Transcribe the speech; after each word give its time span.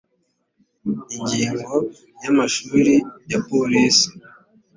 ingingo 1.17 1.75
ya 2.21 2.29
amashuri 2.33 2.93
ya 3.31 3.39
polisi 3.47 4.07